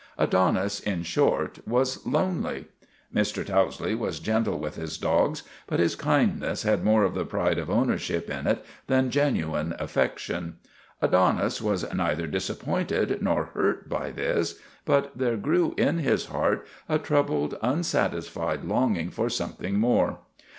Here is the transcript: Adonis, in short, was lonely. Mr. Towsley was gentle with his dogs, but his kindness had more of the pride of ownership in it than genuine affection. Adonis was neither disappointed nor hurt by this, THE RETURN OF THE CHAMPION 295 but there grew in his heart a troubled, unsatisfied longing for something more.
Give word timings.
Adonis, 0.17 0.79
in 0.79 1.03
short, 1.03 1.59
was 1.67 2.03
lonely. 2.07 2.65
Mr. 3.13 3.45
Towsley 3.45 3.93
was 3.93 4.19
gentle 4.19 4.57
with 4.57 4.73
his 4.73 4.97
dogs, 4.97 5.43
but 5.67 5.79
his 5.79 5.95
kindness 5.95 6.63
had 6.63 6.83
more 6.83 7.03
of 7.03 7.13
the 7.13 7.23
pride 7.23 7.59
of 7.59 7.69
ownership 7.69 8.27
in 8.27 8.47
it 8.47 8.65
than 8.87 9.11
genuine 9.11 9.75
affection. 9.77 10.55
Adonis 11.03 11.61
was 11.61 11.85
neither 11.93 12.25
disappointed 12.25 13.21
nor 13.21 13.45
hurt 13.53 13.87
by 13.87 14.09
this, 14.09 14.53
THE 14.53 14.55
RETURN 15.03 15.11
OF 15.11 15.17
THE 15.19 15.25
CHAMPION 15.25 15.43
295 15.43 15.71
but 15.75 15.77
there 15.77 15.91
grew 15.93 15.99
in 15.99 16.03
his 16.03 16.25
heart 16.25 16.67
a 16.89 16.97
troubled, 16.97 17.57
unsatisfied 17.61 18.63
longing 18.65 19.11
for 19.11 19.29
something 19.29 19.77
more. 19.79 20.17